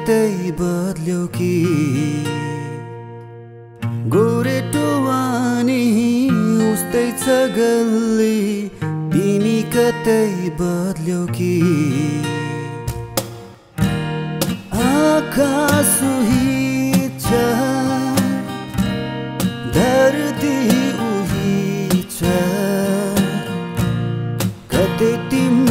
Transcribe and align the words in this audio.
तिमी 0.00 0.06
कतै 0.06 0.50
बदल्यौ 0.60 1.26
कि? 1.26 1.56
गोरेटो 4.08 4.86
वानी 5.04 5.82
उस्तै 6.72 7.04
छ 7.22 7.36
गल्ली 7.56 8.40
तिमी 9.12 9.58
कतै 9.74 10.24
बदल्यौ 10.60 11.26
कि? 11.36 11.52
आकाश 14.84 15.92
उही 16.10 17.08
छ 17.18 17.42
धरती 19.76 20.56
उही 21.10 22.02
छ। 22.16 22.20
कतै 24.72 25.12
तिम्रो 25.30 25.69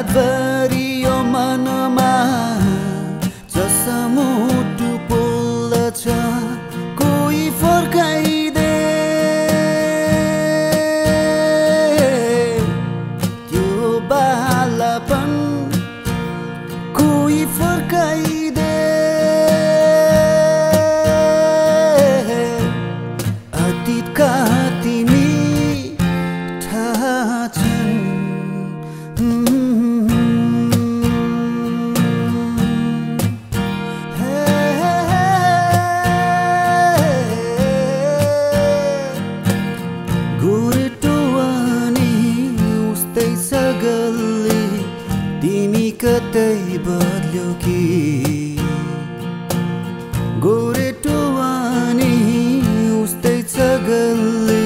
advertise 0.00 0.79
गोरेटो 40.42 41.14
अनि 41.40 42.12
उस्तै 42.90 43.24
छ 43.46 43.58
गल्ली 43.82 44.62
तिमी 45.42 45.88
कतै 46.02 46.52
बदल्यौ 46.86 47.48
कि. 47.64 47.80
गोरेटो 50.46 51.18
अनि 51.48 52.14
उस्तै 53.00 53.34
छ 53.54 53.68
गल्ली 53.88 54.64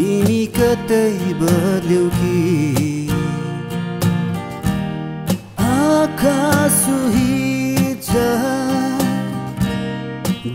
तिमी 0.00 0.42
कतै 0.58 1.08
बदल्यौ 1.42 2.04
कि. 2.18 2.36
आकाश 5.70 6.78
उही 6.98 7.94
छ 8.08 8.28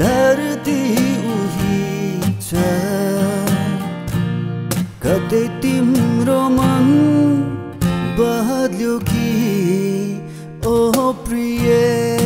धरती 0.04 0.97
कतै 5.07 5.44
तिम्रो 5.63 6.40
मन 6.56 6.88
बदल्यो 8.18 8.95
कि 9.07 9.29
ओ 10.68 11.12
प्रिय। 11.23 12.17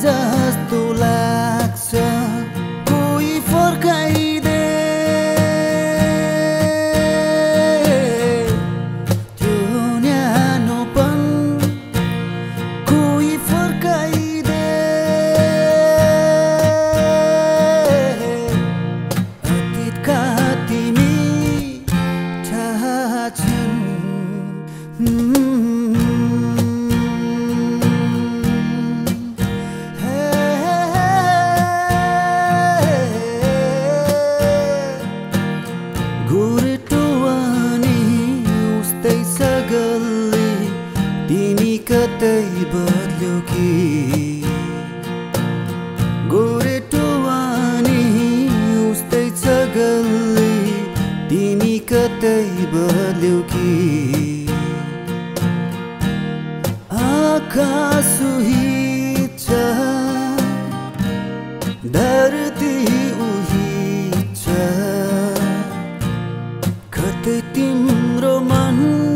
Jesus. 0.00 0.37
कतै 41.88 42.40
बदल्यौ 42.72 43.36
कि? 43.50 43.68
गोरेटो 46.32 47.04
अनि 47.34 48.02
उस्तै 48.88 49.22
छ 49.42 49.54
गल्ली 49.76 50.56
तिमी 51.30 51.78
कतै 51.92 52.34
बदल्यौ 52.74 53.40
कि? 53.52 53.72
आकाश 57.06 58.12
उही 58.32 59.26
छ 59.46 59.46
धरती 61.96 62.76
उही 63.28 63.66
छ। 64.42 64.60
कतै 66.98 67.40
तिम्रो 67.54 68.34
मन 68.52 69.07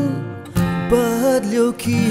bëhet 0.92 1.44
luki 1.52 2.04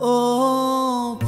O 0.00 1.18